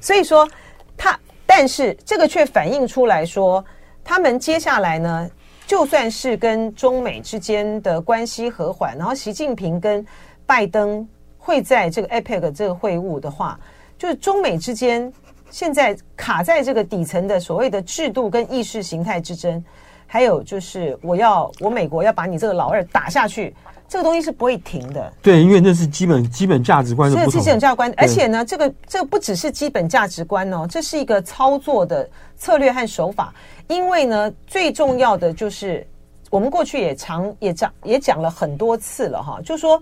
[0.00, 0.48] 所以说
[0.96, 3.64] 他，但是这个却反映出来说，
[4.02, 5.30] 他们接下来呢，
[5.64, 10.04] 就算是跟中美之间的关系和缓，然后习近平跟
[10.44, 13.58] 拜登会在这个 APEC 这个会晤的话，
[14.02, 15.12] 就是中美之间
[15.48, 19.64] 现在卡在这个底层的所谓的制度跟意识形态之争，
[20.08, 23.54] 还有就是我要我美国要把你这个老二打下去。
[23.88, 27.30] 这个东西是不会停的，对，因为那是基本基本价值观的不同。
[27.30, 33.32] 是基本价值观，而且呢，这个这个不只是基本价值观哦，这是一个操作的策略和手法。
[33.68, 35.86] 因为呢，最重要的就是
[36.28, 39.80] 我们过去也常也讲也讲了很多次了哈，就说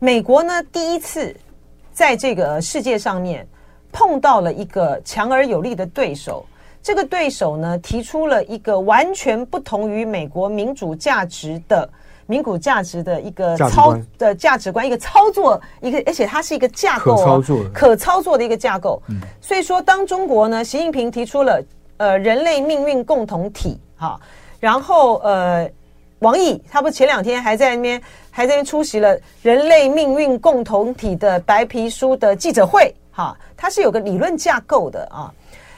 [0.00, 1.34] 美国呢第一次
[1.92, 3.46] 在这个世界上面
[3.94, 6.44] 碰到了一个强而有力的对手，
[6.82, 11.88] 这个对手呢提出了一个完全不同于美国民主价值的。
[12.26, 18.98] 民主价值的一个操的价值观，一个操作，一个而且它是一个架构，可操作、可操作的一个架构。
[19.42, 21.62] 所以说，当中国呢，习近平提出了
[21.98, 24.18] 呃人类命运共同体哈，
[24.58, 25.68] 然后呃
[26.20, 35.32] 王毅他不前两天还在那边还在那边出席了人类命运共同体的白皮书的记者会哈，它是有个理论架构的啊。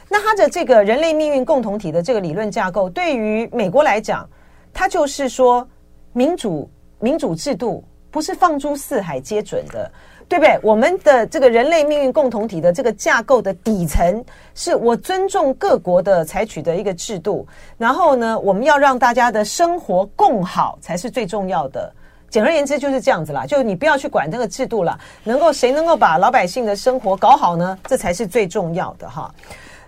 [0.09, 4.29] 那它的这个人类命运共同体的这个理论架构，对于美国来讲，
[4.73, 5.65] 它就是说。
[6.13, 6.67] 民主
[6.99, 9.93] 民主制度不是放诸四海皆准的，
[10.27, 10.59] 对不对？
[10.63, 17.47] 我们的这个人类命运共同体的这个架构的底层，是我尊重各国的采取的一个制度。
[17.77, 21.93] 然后呢，我们要让大家的生活共好才是最重要的。
[22.29, 27.79] 简而言之就是这样子啦，就你不要去管这个制度了，能够谁能够把老百姓的生活搞好呢？
[27.87, 29.33] 这才是最重要的哈。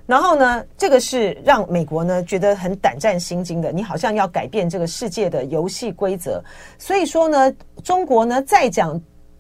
[0.07, 3.71] 然后呢，这个是让美国呢觉得很胆战心惊的。
[3.71, 6.43] 你好像要改变这个世界的游戏规则，
[6.79, 7.53] 所以说呢，
[7.85, 8.99] 中国呢再讲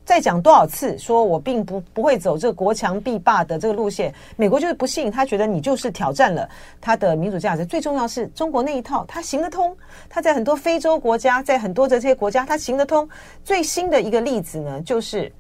[0.09, 4.11] 再讲多少次，说我并不不会走这个国强必霸的这个路线。
[4.37, 6.49] 美国就是不信，他觉得你就是挑战了
[6.81, 7.63] 他的民主价值。
[7.67, 9.77] 最重要是中国那一套，他行得通。
[10.09, 13.07] 他在很多非洲国家，在很多的这些国家，他行得通。
[13.45, 15.31] 最新的一个例子呢，就是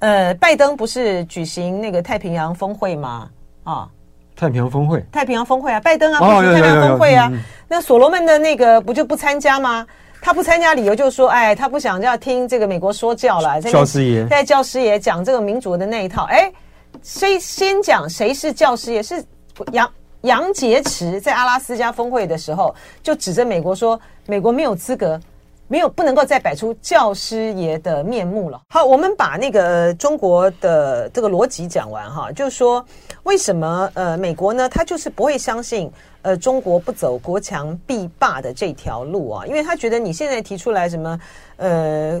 [0.00, 3.30] 呃，拜登不是举行那个太平洋峰会吗？
[3.62, 3.88] 啊，
[4.34, 7.30] 太平洋峰会，太平洋峰会啊，拜登啊，不是太平洋峰会啊。
[7.68, 9.86] 那所罗门的那个不就不参加吗？
[10.22, 13.60] 他不参加理由就是说，哎，他不想要听这个美国说教了。
[13.62, 16.24] 教师爷在教师爷讲这个民主的那一套。
[16.24, 16.52] 哎，
[17.02, 19.02] 谁先讲谁是教师爷？
[19.02, 19.24] 是
[19.72, 19.90] 杨
[20.22, 25.18] 杨洁篪在阿拉斯加峰会的时候就指着美国说，美国没有资格。
[25.70, 28.60] 没有，不能够再摆出教师爷的面目了。
[28.70, 32.84] 好，我们把那个中国的这个逻辑讲完哈，就是说
[33.22, 35.88] 为什么呃美国呢，他就是不会相信
[36.22, 41.20] 呃中国不走国强必霸的这条路啊，因为他觉得你现在提出来什么
[41.58, 42.20] 呃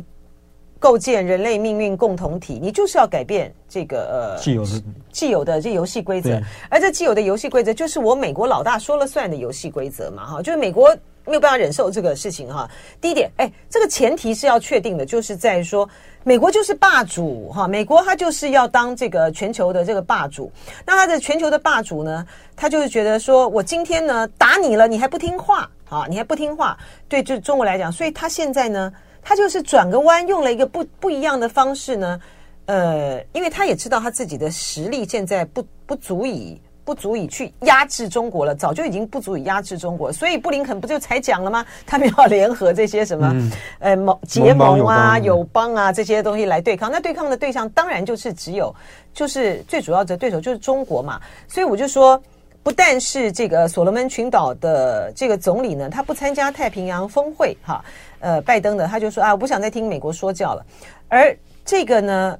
[0.78, 4.70] 构建人类命运共同体，你就是要改变这个呃既有的
[5.10, 10.96] 既有的这游戏规则，而这既有的游戏规则就是我美国老大说了算的游戏规则嘛哈，就是美国。
[11.26, 12.68] 没有办法忍受这个事情哈。
[13.00, 15.88] 第一点，哎，这个前提是要确定的，就是在说
[16.24, 20.50] 美国就是霸主哈，美国它就是要当这个全球的这个霸主。
[20.84, 26.76] 那它的全球的霸主呢，他就是觉得说我今天呢打你了，你还不听话啊，你还不听话。
[27.08, 32.20] 对，就中国来讲，所以他现在呢，他就是转个弯，用了一个不不一样的方式呢，
[32.66, 36.60] 呃，因为他也知道他自己的实力现在不不足以。
[36.90, 41.64] 不足以去压制中国了，早就已经不足以压制中国，所以布林肯不就才讲了吗？
[41.86, 46.90] 他们要联合这些什么、嗯、呃盟结盟啊、友邦啊这些东西来对抗。
[46.90, 48.74] 那对抗的对象当然就是只有，
[49.14, 51.20] 就是最主要的对手就是中国嘛。
[51.46, 52.20] 所以我就说，
[52.64, 57.84] 不但是这个所罗门群岛的这个总理呢，他不参加太平洋峰会哈，
[58.18, 60.66] 呃，拜登的他就说啊，我不想再听美国说教了。
[61.06, 62.36] 而这个呢，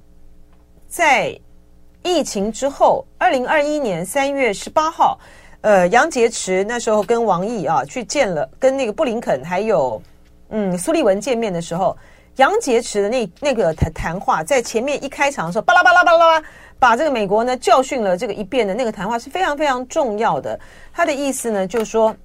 [0.88, 1.38] 在。
[2.02, 5.18] 疫情之后，二零二一年三月十八号，
[5.60, 10.00] 呃，杨洁篪那时候跟王毅啊去见了，跟那个布林肯还有
[10.48, 11.94] 嗯苏利文见面的时候，
[12.36, 16.46] 杨洁篪的那那个谈谈话，在前面一开场的时候，巴拉巴拉巴拉巴拉，
[16.78, 20.58] 把这个美国呢教训了这个一遍的那个谈话是非常非常重要的。
[20.94, 22.16] 他的意思呢，就是说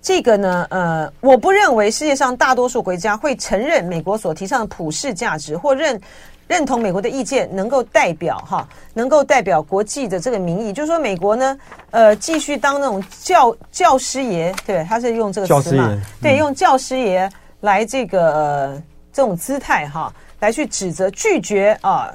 [0.00, 6.00] 这个呢，呃，我不认为世界上大多数国家会承认美国所提倡的普世价值，或认。
[6.46, 11.58] 认同美国的意见，能够代表哈，能够代表国际的这个民意，就是说美国呢，
[11.90, 17.30] 呃，继续当那种教教师爷，对，他是用这个词嘛，对，用教师爷
[17.60, 22.12] 来这个、呃、这种姿态哈，来去指责、拒绝啊，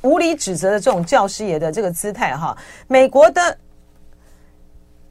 [0.00, 2.56] 无理指责的这种教师爷的这个姿态哈，
[2.88, 3.56] 美国的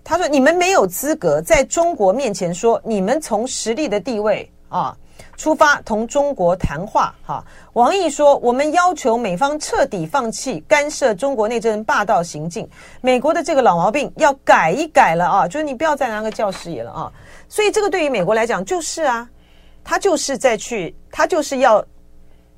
[0.04, 4.98] 他说，你们没有资格在中国面前说你们从实力的地位啊。
[5.38, 7.14] 出发同中国谈话。
[7.26, 12.68] 哈，王毅说：“我们要求美方彻底放弃干涉中国内政霸道行径，
[13.02, 15.48] 美国的这个老毛病要改一改了啊！
[15.48, 17.12] 就是你不要再拿个教师爷了啊！
[17.48, 19.30] 所以这个对于美国来讲就是啊，
[19.84, 21.84] 他就是在去，他就是要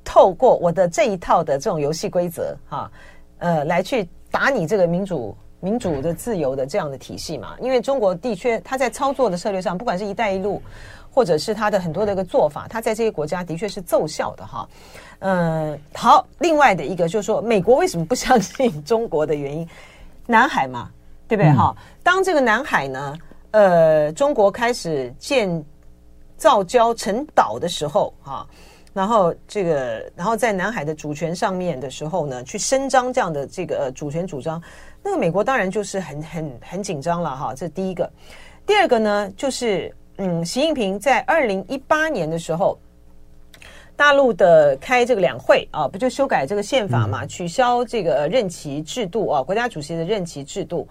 [0.04, 2.90] 透过我的这一套的这种游戏规则哈，
[3.38, 10.60] 呃，来去打你这个民主。”民主的、自由的这样的体系嘛，因为中国的确，他在操作的策略上，不管是一带一路，
[11.12, 14.68] 或者是他的很多的一个做法，他在这些国家的确是奏效的哈。
[15.18, 19.68] 嗯，好，另外的一个就是说，美国为什么不相信中国的原因？
[20.26, 20.90] 南海嘛，
[21.28, 21.74] 对不对哈？
[21.76, 23.18] 嗯、当这个南海呢，
[23.50, 25.64] 呃，中国开始建
[26.36, 28.46] 造礁成岛的时候，哈。
[28.94, 34.62] 然后这个，然后在南海的主权上面的时候呢，去伸张这样的这个呃主权主张，
[35.02, 37.54] 那个美国当然就是很很很紧张了哈。
[37.54, 38.10] 这是第一个，
[38.66, 39.90] 第二个呢，就是
[40.24, 42.78] 嗯，习近平在二零一八年的时候，
[43.96, 50.86] 大陆的开这个两会啊，不就修改这个宪法嘛，取消这个任期制度啊，国家主席的任期制度。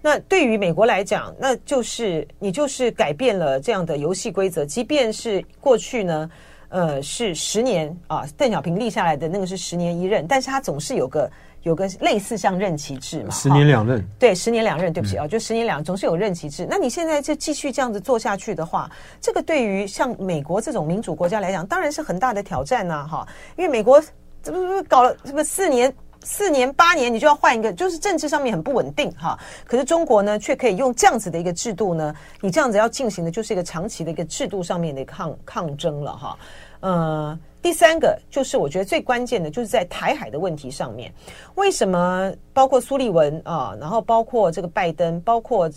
[0.00, 6.30] 那对于美国来讲，那就是你就是改变了这样的游戏规则，即便是过去呢。
[6.70, 11.28] 呃，是十年啊，邓小平立下来的那个是十年一任，但是他总是有个
[11.62, 16.66] 有个类似像任期制嘛，十年两任，对，十年两任，对不起啊，就十年两总是有任期制。
[16.68, 24.02] 那你现在就继续这样子做下去的话，这个对于像美国这种民主国家来讲，当然是很大的挑战呐，哈，因为美国
[24.42, 25.92] 这不是搞了这不四年
[26.22, 29.38] 四年八年，你就要换一个，就是政治上面很不稳定哈。
[29.66, 36.38] 可是中国呢，却可以用这样子的一个制度呢，你这样子要进行的就是一个长期的一个制度上面的抗抗争了哈。
[36.80, 41.12] 呃，第三个就是我觉得最关键的，就是在台海的问题上面。
[41.56, 45.70] 为什么包括苏利文啊，然后包括这个拜登，包括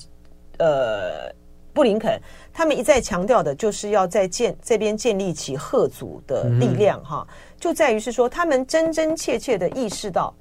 [0.59, 1.29] 呃
[1.73, 2.17] 布林肯，
[2.53, 7.27] 他们一再强调的，就是要在建这边建立起吓阻的力量哈，
[7.59, 10.33] 就在于是说，他们真真切切的意识到，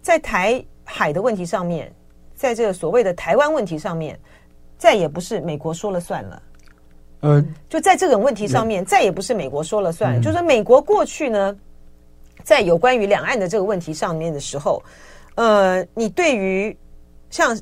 [0.00, 1.92] 在台海的问题上面，
[2.34, 4.16] 在这个所谓的台湾问题上面，
[4.78, 6.40] 再也不是美国说了算了。
[7.20, 10.20] 呃，就在这种问题上面，再也不是美国说了算。
[10.20, 11.56] 就是美国过去呢，
[12.44, 14.82] 在有关于两岸的这个问题上面的时候，
[15.34, 16.76] 呃，你对于
[17.30, 17.58] 像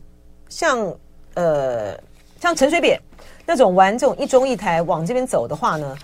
[0.48, 0.94] 像
[1.34, 1.96] 呃
[2.40, 3.00] 像陈水扁
[3.46, 5.96] 那种玩这种一中一台往这边走的话呢，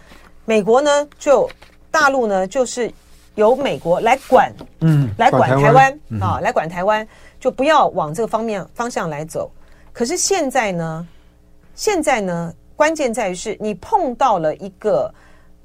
[0.44, 1.50] 美国呢就
[1.90, 2.90] 大陆呢就是
[3.34, 7.06] 由美国来管，嗯，来管台湾啊，来管台湾，
[7.40, 9.50] 就不要往这个方面方向来走。
[9.92, 11.06] 可是现在呢，
[11.74, 12.54] 现在呢？
[12.80, 15.12] 关键在于是你碰到了一个，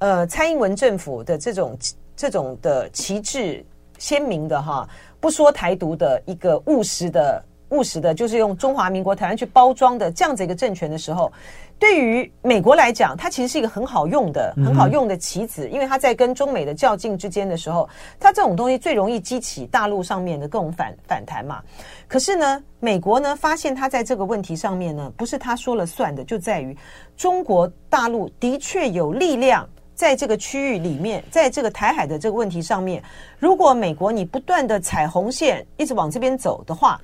[0.00, 1.74] 呃，蔡英文政府的这种
[2.14, 3.64] 这种的旗帜
[3.96, 4.86] 鲜明的哈，
[5.18, 11.32] 不说台独的一个务实的务实的，就是用中华民国台湾去包装的这样子一个政权的时候。
[11.78, 17.86] 对于美国来讲，它其实是一个很好用的、很好用的棋子，因为它在跟中美的较劲之间的时候，
[18.18, 21.62] 它这种东西最容易激起大陆上面的各种反反弹嘛。
[22.08, 26.74] 可是呢，美国呢发现它在这个问题上面呢，不是他说了算的，就在于
[27.14, 33.02] 中国大陆的确有力量在这个区域里面，在这个台海的这个问题上面，
[33.38, 36.98] 如果美国你不断的踩红线，一直往这边走的话。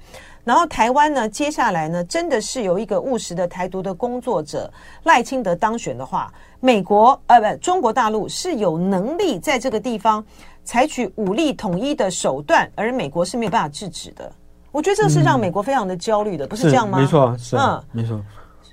[0.44, 4.68] 然后台湾呢，接下来呢，真的是由一个务实的台独的工作者
[5.04, 10.24] 赖清德当选的话，美国呃不，中国大陆是有能力在这个地方
[10.64, 14.30] 采取武力统一的手段，而美国是没有办法制止的。
[14.72, 16.98] 我觉得这是让美国非常的焦虑的，嗯、不是这样吗？
[16.98, 18.20] 没错，是嗯，没错。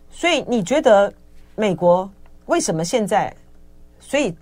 [0.09, 1.13] 所以你觉得
[1.55, 2.09] 美国
[2.47, 3.33] 为什么现在？
[3.99, 4.35] 所以。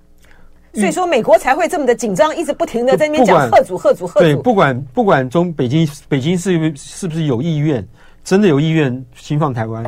[0.73, 4.27] 所以说，美国才会这么的紧张，一直不停的在那边讲贺主贺主贺主。
[4.27, 7.83] 对，不管不管中北京，北京是是不是有意愿，
[8.23, 9.83] 真的有意愿侵犯台湾，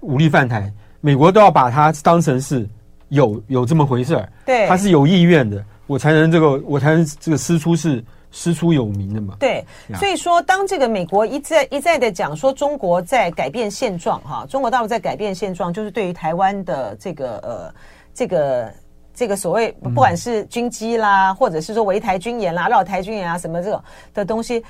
[0.00, 2.68] 武力犯台，美国都要把它当成是
[3.10, 4.28] 有有这么回事儿。
[4.44, 8.02] 对，他是有意愿的，我才能这个，我才能这个师出是
[8.32, 9.36] 师出有名的嘛。
[9.38, 17.74] 对，所以说，当这个美国一再一再的讲说中国在改变现状，哈，中国大陆在改变现状，就是对于台湾的这个呃
[18.12, 18.72] 这个。
[19.16, 24.62] 这个所谓不管是军机啦，或者是说围台军演啦、绕台军演啊什么这种的东西，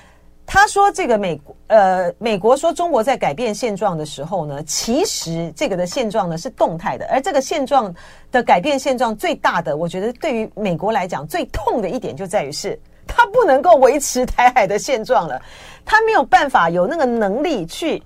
[0.47, 7.93] 他说这个美国呃美国说中国在改变现状的时候呢，其实这个的现状呢是动态的，而这个现状
[8.31, 15.43] 的改变现状最大的，我觉得对于美国来讲最痛的一点就在于是，他不能够维持台海的现状了，
[15.85, 18.01] 他没有办法有那个能力去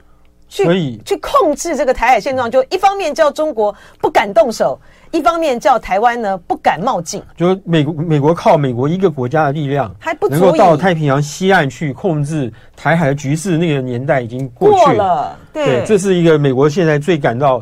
[0.51, 4.79] 去去控制这个台海现状，就一方面叫中国不敢动手。
[5.13, 15.05] 一方面叫台湾呢不敢冒进，就美国美国靠美国一个国家的力量还不能够到太平洋西岸去控制台海的局势，那个年代已经过去了。
[15.05, 17.61] 了对，对，这是一个美国现在最感到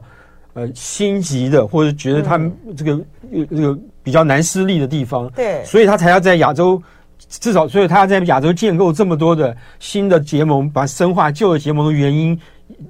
[0.52, 2.92] 呃心急的，或者觉得他们这个、
[3.32, 6.82] 嗯、这个比较难施力的地方，对，所以他才要在亚洲，
[7.30, 12.38] 至少所以他要在亚洲建构这么多的新的结盟，把深化旧的结盟的原因，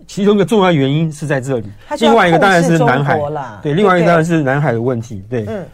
[0.07, 1.71] 其中一个重要原因是在这里。
[2.01, 3.21] 另外一个当然是南海，
[3.63, 5.45] 对，另外一个当然是南海的问题，对。
[5.47, 5.65] 嗯，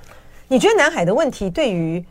[0.49, 2.05] 你觉得南海的问题对于？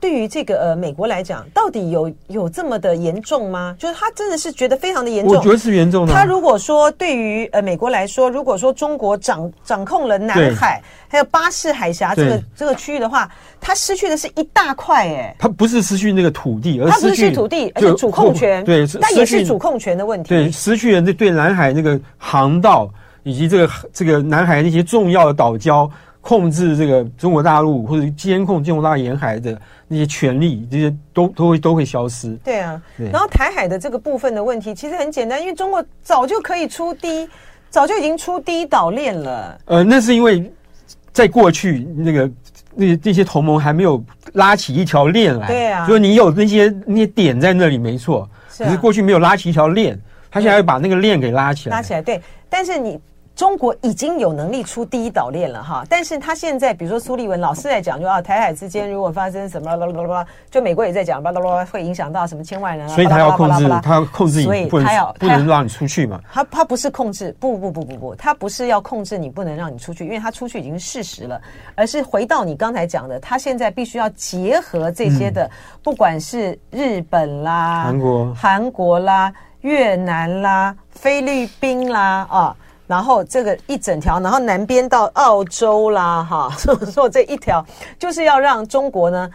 [0.00, 3.76] 对于这个呃美国来讲，到底有有这么的严重吗？
[3.78, 5.36] 就是他真的是觉得非常的严重。
[5.36, 6.12] 我觉得是严重的。
[6.12, 13.30] 他如果说对于呃美国来说，如果说中国掌掌控了南海，还有巴士海峡这个这个区域的话，
[13.60, 15.36] 他失去的是一大块哎。
[15.38, 18.64] 他不是失去那个土地，而是他不是失去土地，而且主控权。
[18.64, 20.30] 对，但也是主控权的问题。
[20.30, 22.88] 对，失去了这对南海那个航道
[23.22, 25.90] 以及这个这个南海那些重要的岛礁。
[26.20, 29.58] 控制这个中国大陆或者监控中国大陆沿海的
[29.88, 32.34] 那些权利，这些都都会都会消失。
[32.44, 33.10] 对啊，对。
[33.10, 37.28] 然后台海的这个部分的问题其实很简单，因为中国早就可以出第一，
[37.70, 39.58] 早就已经出第一岛链了。
[39.64, 40.52] 呃，那是因为
[41.10, 42.30] 在过去那个
[42.74, 44.02] 那那些同盟还没有
[44.34, 45.46] 拉起一条链来。
[45.46, 49.98] 对啊，就是你有那些那些点在那里没错，是啊，可是过去没有拉起一条链，
[50.30, 51.76] 他现在要把那个链给拉起来。
[51.76, 52.20] 拉起来，对。
[52.50, 53.00] 但是你。
[53.36, 66.20] 中国已经有能力出第一岛链了哈，但是他现在比如说苏立文老是在讲，就啊台海之间如果发生什么啦啦啦啦，就美国也在讲，啦啦啦会影响到什么千万人啊，所以他要控制，他要控制你，所以他要不能让你出去嘛。
[66.30, 71.40] 他他不是控制，不不不不不，他不是要控制你不能让你出去，因为他出去已经是事实了，
[71.74, 75.50] 而是回到你刚才讲的，他现在必须要结合这些的，
[75.82, 82.56] 不管是日本啦、韩国、韩国啦、越南啦、菲律宾啦啊。
[82.90, 87.64] 然后这个一整条，然后南边到澳洲啦，哈，所 以说这一条
[88.00, 89.30] 就是要让中国呢，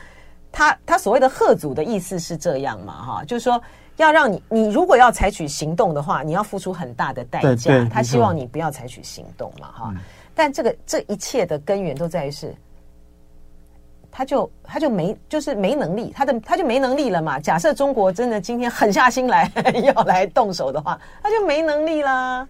[0.52, 3.62] 他他所谓的贺祖的意思是这样嘛，哈，就是说
[3.96, 7.88] 要让你，你如果要采取行动的话，你要付出很大的代价。
[7.90, 9.94] 他希望你不要采取行动嘛，哈。
[10.36, 12.54] 但这个这一切的根源都在于是，
[14.12, 17.40] 他就他就没就是没能力，他的他就没能力了嘛。
[17.40, 19.50] 假设中国真的今天狠下心来
[19.82, 22.46] 要来动手的话，他就没能力啦。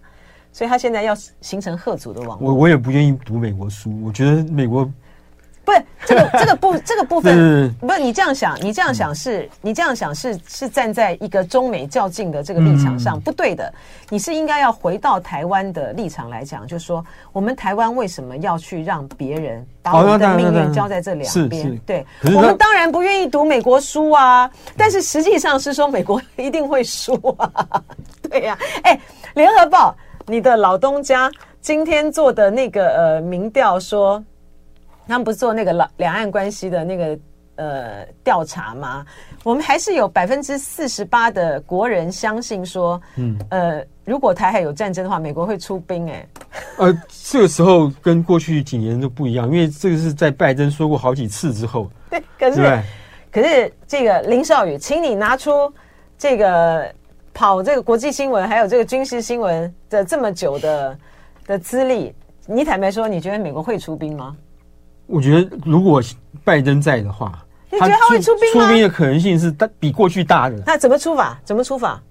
[0.56, 2.48] 所以他现在要形成贺族的网络。
[2.48, 4.90] 我我也不愿意读美国书，我觉得美国
[5.66, 13.70] 不是这个这个部这个部分，不是你这样想，你这样想是，嗯、你这样想是是站在一个中美较劲的这个立场上，嗯、不对的。
[14.08, 17.04] 你是应该要回到台湾的立场来讲，就是说
[17.34, 21.78] 我们台湾为什么要去让别人把我们的命运交在这两边？
[21.84, 27.82] 对，我们当然不愿意读美国书啊，但是实际上是说美国 一定会输啊。
[28.30, 29.00] 对呀、啊，哎，
[29.34, 29.94] 联合报。
[30.28, 34.22] 你的老东家今天做的那个呃民调说，
[35.06, 37.18] 他们不是做那个两两岸关系的那个
[37.54, 39.06] 呃调查吗？
[39.44, 46.10] 我们还是有百分之四十八的国人相信说，嗯呃，如果台海有战争的话，美国会出兵。
[46.10, 46.28] 哎，
[46.78, 51.88] 呃，这个时候跟过去几年都不一样，因为这个是在拜登说过好几次之后。
[52.10, 52.82] 对，可是
[53.30, 55.72] 可是这个林少宇，请你拿出
[56.18, 56.92] 这个。
[57.36, 60.98] 跑这个国际新闻，还有这个军事新闻的这么久的
[61.46, 62.14] 的资历，
[62.46, 64.34] 你坦白说，你觉得美国会出兵吗？
[65.06, 66.02] 我觉得如果
[66.42, 67.38] 拜登在的话，
[67.70, 68.66] 你觉得他会出兵吗？
[68.66, 70.56] 出兵的可能性是大比过去大的。
[70.64, 71.38] 那怎么出法？
[71.44, 72.02] 怎么出法？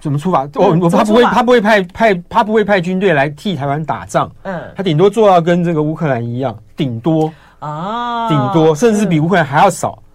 [0.00, 0.48] 怎么出法？
[0.56, 4.28] 我、嗯、他不会，他不会派派，他不会派军队来替台湾打仗。
[4.42, 9.96] 嗯，他顶多做到跟这个乌克兰一样，顶多啊，顶多甚至比乌克兰还要少。
[9.96, 10.09] 嗯、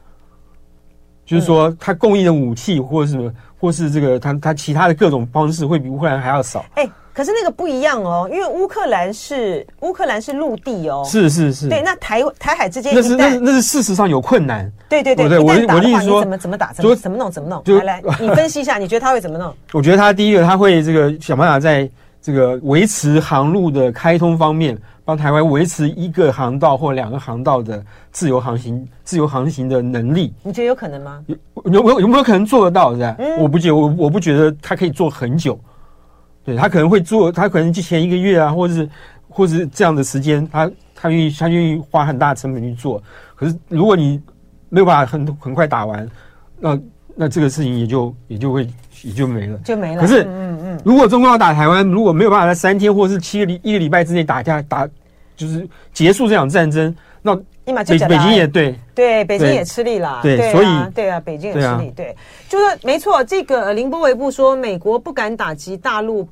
[1.25, 3.31] 就是说，他供应的武器或者什么。
[3.57, 6.63] 或是这个他他其他的各种方式会比乌克兰还要少。
[6.75, 11.03] 哎，可是那个不一样哦，因为乌克兰是乌克兰是陆地哦。
[11.09, 11.67] 是是是。
[11.67, 14.71] 对，那台台海之间那是那那是事实上有困难。
[14.87, 17.63] 对对对，对我我的意思说怎么怎么打怎么怎么弄怎么弄？
[17.77, 19.51] 来来， 你分析一下，你觉得他会怎么弄？
[19.71, 21.89] 我觉得他第一个他会这个想办法在
[22.21, 24.77] 这个维持航路的开通方面。
[25.05, 31.23] 帮台湾维持一个航道或两个航道的自由航行、自由航行的能力，你觉得有可能吗？
[31.27, 32.95] 有有有有没有可能做得到？
[32.95, 33.15] 是吧？
[33.19, 35.57] 嗯、我不觉得，我我不觉得他可以做很久。
[36.43, 38.89] 对，他可能会做，他可能就前一个月啊，或者是
[39.29, 43.01] 或者是这样的时间，他他愿意他愿意花很大的成本去做。
[43.35, 44.19] 可是如果你
[44.69, 46.07] 没有办法很很快打完，
[46.59, 46.79] 那
[47.15, 48.67] 那这个事情也就也就会
[49.03, 50.01] 也就没了，就没了。
[50.01, 54.87] 可是，嗯嗯，如果中国要打台湾，如果没有办法在三天或是七个礼一个礼拜之内打下打，
[55.35, 57.35] 就是结束这场战争，那
[57.83, 60.19] 北北京也对对，北京也吃力了。
[60.21, 61.91] 对，所以对啊，北京也吃力。
[61.95, 62.15] 对，
[62.47, 63.23] 就是没错。
[63.23, 66.29] 这个林波维布说，美国不敢打击大陆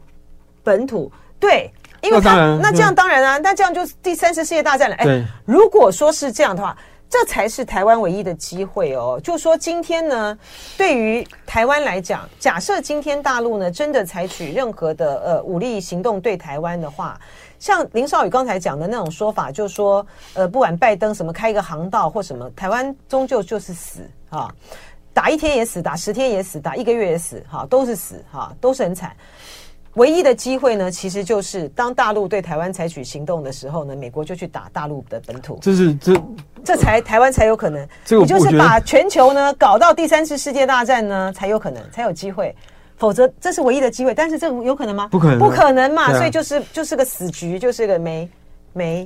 [0.64, 1.68] 本土，对，
[2.02, 4.96] 因为他那这样当然啊，那这样就是第三次世界大战了。
[4.98, 6.78] 哎，如果说是这样的话。
[7.14, 9.22] 这才是台湾唯一的机会哦！
[9.24, 10.36] 就说今天呢，
[10.76, 17.22] 对于台湾来讲，假设今天大陆呢真的采取任何的呃武力行动对台湾的话，
[17.60, 20.04] 像林少宇刚才讲的那种说法，就说，
[20.34, 24.52] 呃，不管拜登什么开一个航道或什么，台湾终究就是死啊，
[25.14, 29.16] 打一天也死，打十天也死，打一个月也死，哈，都是死，哈，都是很惨。
[29.96, 36.24] 唯一的机会呢，其实就是当大陆对台湾采取行动的时候呢，美国就去打大陆的本土，这是这
[36.64, 37.88] 这才台湾才有可能。
[38.04, 42.56] 这个你就是把全球呢搞到第三次世界大战呢，才有可能才有机会。
[42.96, 44.14] 否则，这是唯一的机会。
[44.14, 45.08] 但是，这有可能吗？
[45.12, 46.04] 不可能，不可能嘛！
[46.04, 48.30] 啊、所以就是就是个死局，就是个没
[48.72, 49.06] 没，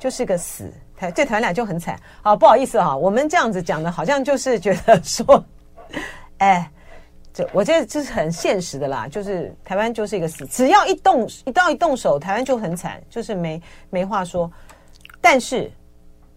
[0.00, 0.72] 就是个死。
[0.96, 1.96] 台这台湾俩就很惨。
[2.22, 5.44] 好，不好意思哈，我们这样子讲的，好像就是觉得说，
[6.38, 6.68] 哎，
[7.32, 9.08] 这我觉得这是很现实的啦。
[9.08, 14.50] 就是台湾就是一个死，只要一动一到一动手，台湾就很惨，就是没没话说。
[15.20, 15.70] 但是，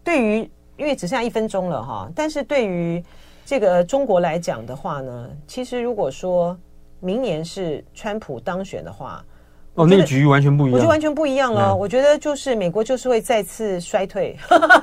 [0.04, 3.04] 对于因为只剩下一分钟了哈，但是对于
[3.46, 6.58] 这个中国来讲的话呢，其实如果说。
[7.02, 9.24] 明年是川普当选的话，
[9.76, 11.70] 哦，那个局完全不一样，我就完全不一样了。
[11.70, 14.36] 嗯、我觉得就是美国就是会再次衰退，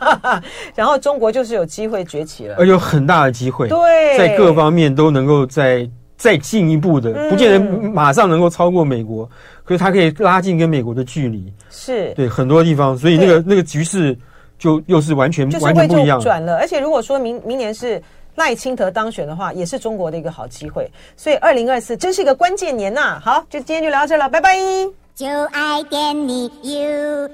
[0.76, 5.88] 然后中国就是有机会崛起了，而有很大的机会，对，在各方面都能够再
[6.22, 7.58] 再进一步的，嗯、不见得
[7.90, 9.28] 马上能够超过美国，
[9.64, 14.16] 可是它可以拉近跟美国的距离，是对很多地方，所以那个那个局势
[14.58, 16.58] 就又是完全完全不一样转了。
[16.58, 18.00] 而且如果说明明年是。
[18.34, 23.20] 赖清德当选的话，也是中国的一个好机会，所以二零二四真是一个关键年呐、啊！
[23.22, 24.56] 好，就今天就聊到这了，拜拜。
[25.14, 27.28] 就爱点你 UFO。